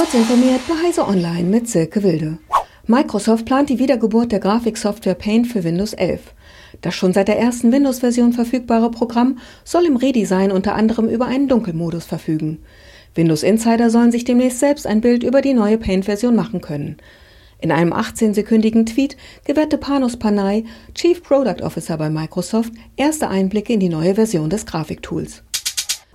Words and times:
Kurz 0.00 0.14
informiert 0.14 0.62
bei 0.66 0.88
Heise 0.88 1.06
Online 1.06 1.42
mit 1.42 1.68
Silke 1.68 2.02
Wilde. 2.02 2.38
Microsoft 2.86 3.44
plant 3.44 3.68
die 3.68 3.78
Wiedergeburt 3.78 4.32
der 4.32 4.40
Grafiksoftware 4.40 5.14
Paint 5.14 5.46
für 5.46 5.62
Windows 5.62 5.92
11. 5.92 6.22
Das 6.80 6.94
schon 6.94 7.12
seit 7.12 7.28
der 7.28 7.38
ersten 7.38 7.70
Windows-Version 7.70 8.32
verfügbare 8.32 8.90
Programm 8.90 9.36
soll 9.62 9.84
im 9.84 9.96
Redesign 9.96 10.52
unter 10.52 10.74
anderem 10.74 11.06
über 11.06 11.26
einen 11.26 11.48
Dunkelmodus 11.48 12.06
verfügen. 12.06 12.62
Windows 13.14 13.42
Insider 13.42 13.90
sollen 13.90 14.10
sich 14.10 14.24
demnächst 14.24 14.60
selbst 14.60 14.86
ein 14.86 15.02
Bild 15.02 15.22
über 15.22 15.42
die 15.42 15.52
neue 15.52 15.76
Paint-Version 15.76 16.34
machen 16.34 16.62
können. 16.62 16.96
In 17.60 17.70
einem 17.70 17.92
18-sekündigen 17.92 18.86
Tweet 18.86 19.18
gewährte 19.44 19.76
Panos 19.76 20.16
Panay, 20.16 20.64
Chief 20.94 21.22
Product 21.22 21.62
Officer 21.62 21.98
bei 21.98 22.08
Microsoft, 22.08 22.72
erste 22.96 23.28
Einblicke 23.28 23.74
in 23.74 23.80
die 23.80 23.90
neue 23.90 24.14
Version 24.14 24.48
des 24.48 24.64
Grafiktools. 24.64 25.42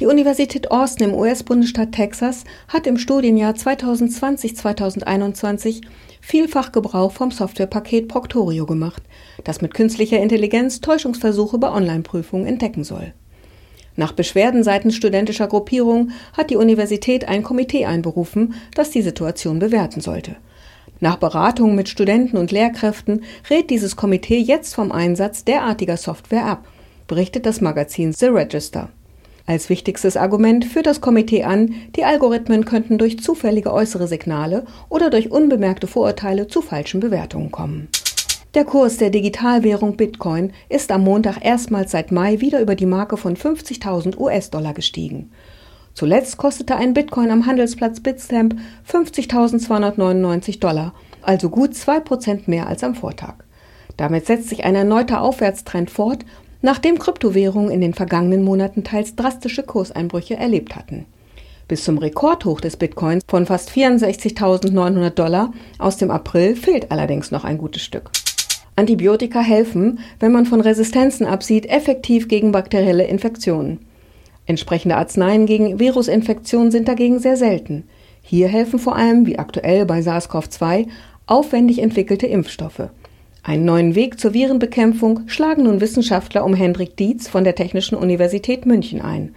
Die 0.00 0.06
Universität 0.06 0.72
Austin 0.72 1.10
im 1.10 1.14
US-Bundesstaat 1.14 1.92
Texas 1.92 2.42
hat 2.66 2.88
im 2.88 2.98
Studienjahr 2.98 3.54
2020-2021 3.54 5.82
vielfach 6.20 6.72
Gebrauch 6.72 7.12
vom 7.12 7.30
Softwarepaket 7.30 8.08
Proctorio 8.08 8.66
gemacht, 8.66 9.04
das 9.44 9.62
mit 9.62 9.72
künstlicher 9.72 10.18
Intelligenz 10.18 10.80
Täuschungsversuche 10.80 11.58
bei 11.58 11.70
Online-Prüfungen 11.70 12.44
entdecken 12.44 12.82
soll. 12.82 13.12
Nach 13.94 14.10
Beschwerden 14.10 14.64
seitens 14.64 14.96
studentischer 14.96 15.46
Gruppierungen 15.46 16.10
hat 16.36 16.50
die 16.50 16.56
Universität 16.56 17.28
ein 17.28 17.44
Komitee 17.44 17.84
einberufen, 17.84 18.54
das 18.74 18.90
die 18.90 19.02
Situation 19.02 19.60
bewerten 19.60 20.00
sollte. 20.00 20.34
Nach 20.98 21.18
Beratungen 21.18 21.76
mit 21.76 21.88
Studenten 21.88 22.36
und 22.36 22.50
Lehrkräften 22.50 23.22
rät 23.48 23.70
dieses 23.70 23.94
Komitee 23.94 24.38
jetzt 24.38 24.74
vom 24.74 24.90
Einsatz 24.90 25.44
derartiger 25.44 25.96
Software 25.96 26.46
ab, 26.46 26.66
berichtet 27.06 27.46
das 27.46 27.60
Magazin 27.60 28.12
The 28.12 28.26
Register. 28.26 28.88
Als 29.46 29.68
wichtigstes 29.68 30.16
Argument 30.16 30.64
führt 30.64 30.86
das 30.86 31.02
Komitee 31.02 31.44
an, 31.44 31.74
die 31.96 32.04
Algorithmen 32.04 32.64
könnten 32.64 32.96
durch 32.96 33.18
zufällige 33.18 33.72
äußere 33.72 34.08
Signale 34.08 34.64
oder 34.88 35.10
durch 35.10 35.30
unbemerkte 35.30 35.86
Vorurteile 35.86 36.46
zu 36.46 36.62
falschen 36.62 37.00
Bewertungen 37.00 37.50
kommen. 37.50 37.88
Der 38.54 38.64
Kurs 38.64 38.96
der 38.96 39.10
Digitalwährung 39.10 39.96
Bitcoin 39.96 40.52
ist 40.68 40.92
am 40.92 41.02
Montag 41.02 41.44
erstmals 41.44 41.90
seit 41.90 42.12
Mai 42.12 42.40
wieder 42.40 42.60
über 42.60 42.74
die 42.74 42.86
Marke 42.86 43.16
von 43.16 43.36
50.000 43.36 44.16
US-Dollar 44.16 44.72
gestiegen. 44.72 45.30
Zuletzt 45.92 46.38
kostete 46.38 46.76
ein 46.76 46.94
Bitcoin 46.94 47.30
am 47.30 47.46
Handelsplatz 47.46 48.00
Bitstamp 48.00 48.56
50.299 48.90 50.58
Dollar, 50.58 50.94
also 51.20 51.50
gut 51.50 51.72
2% 51.72 52.42
mehr 52.46 52.66
als 52.66 52.82
am 52.82 52.94
Vortag. 52.94 53.34
Damit 53.96 54.26
setzt 54.26 54.48
sich 54.48 54.64
ein 54.64 54.74
erneuter 54.74 55.20
Aufwärtstrend 55.20 55.90
fort, 55.90 56.24
nachdem 56.64 56.98
Kryptowährungen 56.98 57.70
in 57.70 57.82
den 57.82 57.92
vergangenen 57.92 58.42
Monaten 58.42 58.84
teils 58.84 59.14
drastische 59.14 59.64
Kurseinbrüche 59.64 60.36
erlebt 60.36 60.74
hatten. 60.74 61.04
Bis 61.68 61.84
zum 61.84 61.98
Rekordhoch 61.98 62.58
des 62.62 62.78
Bitcoins 62.78 63.22
von 63.28 63.44
fast 63.44 63.70
64.900 63.70 65.10
Dollar 65.10 65.52
aus 65.78 65.98
dem 65.98 66.10
April 66.10 66.56
fehlt 66.56 66.90
allerdings 66.90 67.30
noch 67.30 67.44
ein 67.44 67.58
gutes 67.58 67.82
Stück. 67.82 68.10
Antibiotika 68.76 69.40
helfen, 69.40 69.98
wenn 70.20 70.32
man 70.32 70.46
von 70.46 70.62
Resistenzen 70.62 71.26
absieht, 71.26 71.66
effektiv 71.66 72.28
gegen 72.28 72.50
bakterielle 72.50 73.04
Infektionen. 73.04 73.80
Entsprechende 74.46 74.96
Arzneien 74.96 75.44
gegen 75.44 75.78
Virusinfektionen 75.78 76.70
sind 76.70 76.88
dagegen 76.88 77.18
sehr 77.18 77.36
selten. 77.36 77.84
Hier 78.22 78.48
helfen 78.48 78.78
vor 78.78 78.96
allem, 78.96 79.26
wie 79.26 79.38
aktuell 79.38 79.84
bei 79.84 80.00
SARS-CoV-2, 80.00 80.86
aufwendig 81.26 81.82
entwickelte 81.82 82.26
Impfstoffe. 82.26 82.88
Einen 83.46 83.66
neuen 83.66 83.94
Weg 83.94 84.18
zur 84.18 84.32
Virenbekämpfung 84.32 85.28
schlagen 85.28 85.64
nun 85.64 85.82
Wissenschaftler 85.82 86.46
um 86.46 86.54
Hendrik 86.54 86.96
Dietz 86.96 87.28
von 87.28 87.44
der 87.44 87.54
Technischen 87.54 87.94
Universität 87.94 88.64
München 88.64 89.02
ein. 89.02 89.34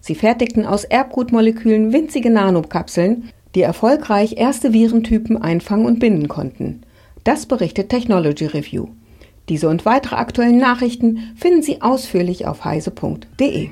Sie 0.00 0.14
fertigten 0.14 0.64
aus 0.64 0.84
Erbgutmolekülen 0.84 1.92
winzige 1.92 2.30
Nanokapseln, 2.30 3.28
die 3.54 3.60
erfolgreich 3.60 4.38
erste 4.38 4.72
Virentypen 4.72 5.36
einfangen 5.36 5.84
und 5.84 6.00
binden 6.00 6.28
konnten. 6.28 6.80
Das 7.24 7.44
berichtet 7.44 7.90
Technology 7.90 8.46
Review. 8.46 8.88
Diese 9.50 9.68
und 9.68 9.84
weitere 9.84 10.16
aktuellen 10.16 10.56
Nachrichten 10.56 11.34
finden 11.36 11.62
Sie 11.62 11.82
ausführlich 11.82 12.46
auf 12.46 12.64
heise.de. 12.64 13.68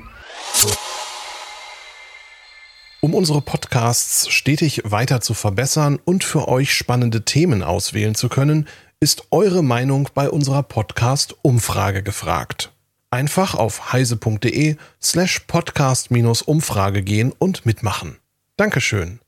Um 3.03 3.15
unsere 3.15 3.41
Podcasts 3.41 4.29
stetig 4.29 4.83
weiter 4.85 5.21
zu 5.21 5.33
verbessern 5.33 5.97
und 6.05 6.23
für 6.23 6.47
euch 6.47 6.71
spannende 6.71 7.25
Themen 7.25 7.63
auswählen 7.63 8.13
zu 8.13 8.29
können, 8.29 8.67
ist 8.99 9.23
eure 9.31 9.63
Meinung 9.63 10.09
bei 10.13 10.29
unserer 10.29 10.61
Podcast-Umfrage 10.61 12.03
gefragt. 12.03 12.71
Einfach 13.09 13.55
auf 13.55 13.91
heise.de 13.91 14.75
slash 15.01 15.39
podcast-umfrage 15.47 17.01
gehen 17.01 17.33
und 17.39 17.65
mitmachen. 17.65 18.17
Dankeschön. 18.55 19.20